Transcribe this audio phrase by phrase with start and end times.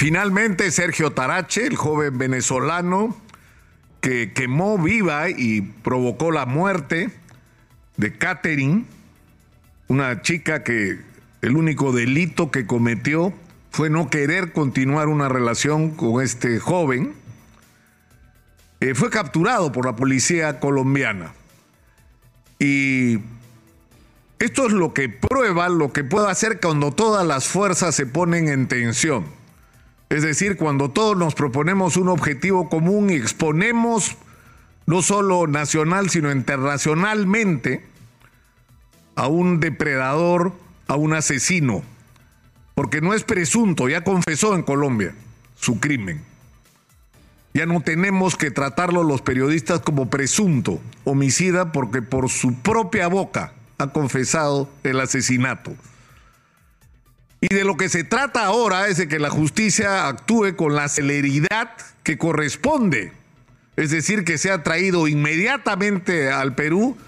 [0.00, 3.14] Finalmente, Sergio Tarache, el joven venezolano
[4.00, 7.10] que quemó viva y provocó la muerte
[7.98, 8.86] de Catherine,
[9.88, 11.00] una chica que
[11.42, 13.34] el único delito que cometió
[13.72, 17.12] fue no querer continuar una relación con este joven,
[18.80, 21.34] eh, fue capturado por la policía colombiana.
[22.58, 23.18] Y
[24.38, 28.48] esto es lo que prueba lo que puede hacer cuando todas las fuerzas se ponen
[28.48, 29.39] en tensión.
[30.10, 34.16] Es decir, cuando todos nos proponemos un objetivo común y exponemos
[34.84, 37.84] no solo nacional, sino internacionalmente
[39.14, 40.52] a un depredador,
[40.88, 41.82] a un asesino,
[42.74, 45.14] porque no es presunto, ya confesó en Colombia
[45.54, 46.22] su crimen.
[47.54, 53.52] Ya no tenemos que tratarlo los periodistas como presunto homicida porque por su propia boca
[53.78, 55.72] ha confesado el asesinato.
[57.40, 60.88] Y de lo que se trata ahora es de que la justicia actúe con la
[60.88, 61.70] celeridad
[62.02, 63.12] que corresponde.
[63.76, 66.98] Es decir, que sea traído inmediatamente al Perú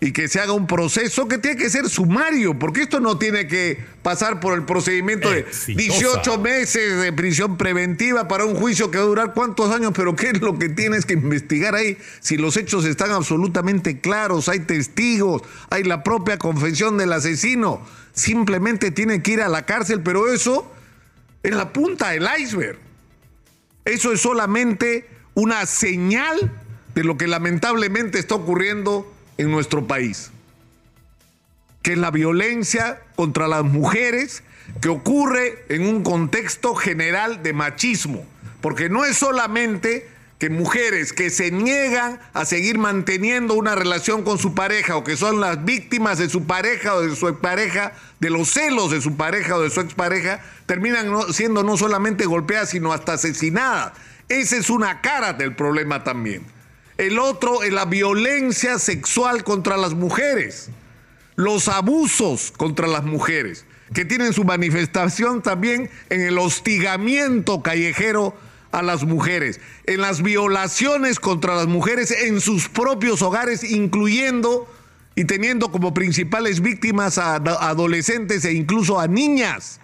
[0.00, 3.48] y que se haga un proceso que tiene que ser sumario, porque esto no tiene
[3.48, 8.98] que pasar por el procedimiento de 18 meses de prisión preventiva para un juicio que
[8.98, 11.98] va a durar cuántos años, pero ¿qué es lo que tienes que investigar ahí?
[12.20, 18.92] Si los hechos están absolutamente claros, hay testigos, hay la propia confesión del asesino, simplemente
[18.92, 20.70] tiene que ir a la cárcel, pero eso
[21.42, 22.78] es la punta del iceberg.
[23.84, 26.52] Eso es solamente una señal
[26.94, 30.30] de lo que lamentablemente está ocurriendo en nuestro país,
[31.82, 34.42] que es la violencia contra las mujeres
[34.80, 38.26] que ocurre en un contexto general de machismo,
[38.60, 44.38] porque no es solamente que mujeres que se niegan a seguir manteniendo una relación con
[44.38, 48.30] su pareja o que son las víctimas de su pareja o de su expareja, de
[48.30, 52.92] los celos de su pareja o de su expareja, terminan siendo no solamente golpeadas, sino
[52.92, 53.92] hasta asesinadas.
[54.28, 56.46] Esa es una cara del problema también.
[56.98, 60.68] El otro es la violencia sexual contra las mujeres,
[61.36, 68.34] los abusos contra las mujeres, que tienen su manifestación también en el hostigamiento callejero
[68.72, 74.68] a las mujeres, en las violaciones contra las mujeres en sus propios hogares, incluyendo
[75.14, 79.80] y teniendo como principales víctimas a adolescentes e incluso a niñas.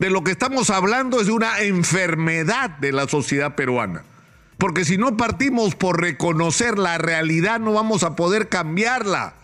[0.00, 4.02] De lo que estamos hablando es de una enfermedad de la sociedad peruana.
[4.62, 9.34] Porque si no partimos por reconocer la realidad, no vamos a poder cambiarla.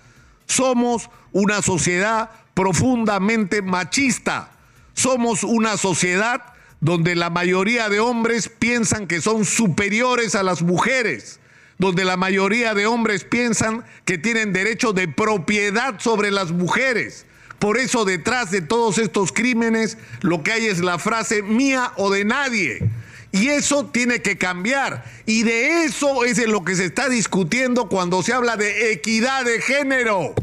[0.47, 4.53] Somos una sociedad profundamente machista.
[4.95, 6.45] Somos una sociedad
[6.81, 11.41] donde la mayoría de hombres piensan que son superiores a las mujeres,
[11.79, 17.27] donde la mayoría de hombres piensan que tienen derecho de propiedad sobre las mujeres.
[17.59, 22.09] Por eso detrás de todos estos crímenes lo que hay es la frase mía o
[22.09, 22.89] de nadie.
[23.31, 25.05] Y eso tiene que cambiar.
[25.27, 29.45] Y de eso es de lo que se está discutiendo cuando se habla de equidad
[29.45, 30.35] de género.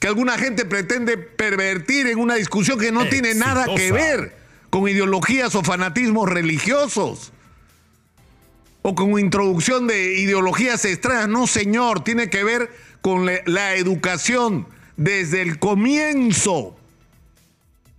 [0.00, 4.36] Que alguna gente pretende pervertir en una discusión que no tiene nada que ver
[4.70, 7.32] con ideologías o fanatismos religiosos.
[8.82, 11.28] O con introducción de ideologías extrañas.
[11.28, 12.70] No, señor, tiene que ver
[13.00, 14.66] con la educación
[14.96, 16.76] desde el comienzo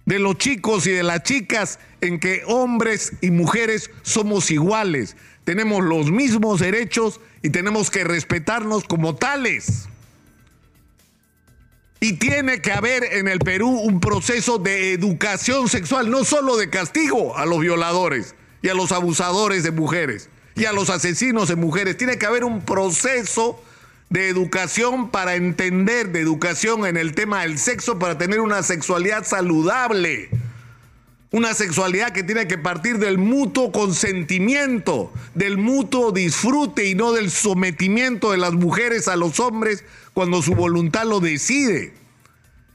[0.06, 5.84] de los chicos y de las chicas en que hombres y mujeres somos iguales, tenemos
[5.84, 9.88] los mismos derechos y tenemos que respetarnos como tales.
[12.00, 16.70] Y tiene que haber en el Perú un proceso de educación sexual, no solo de
[16.70, 21.56] castigo a los violadores y a los abusadores de mujeres y a los asesinos de
[21.56, 21.98] mujeres.
[21.98, 23.64] Tiene que haber un proceso
[24.10, 29.26] de educación para entender, de educación en el tema del sexo, para tener una sexualidad
[29.26, 30.30] saludable.
[31.38, 37.30] Una sexualidad que tiene que partir del mutuo consentimiento, del mutuo disfrute y no del
[37.30, 41.94] sometimiento de las mujeres a los hombres cuando su voluntad lo decide.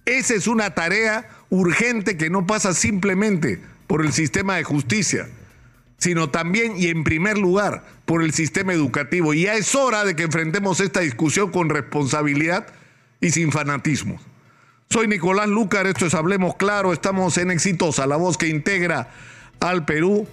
[0.05, 5.29] Esa es una tarea urgente que no pasa simplemente por el sistema de justicia,
[5.99, 9.35] sino también y en primer lugar por el sistema educativo.
[9.35, 12.69] Y ya es hora de que enfrentemos esta discusión con responsabilidad
[13.21, 14.21] y sin fanatismo.
[14.93, 19.09] Soy Nicolás Lucar, esto es Hablemos Claro, estamos en Exitosa, la voz que integra
[19.59, 20.29] al Perú.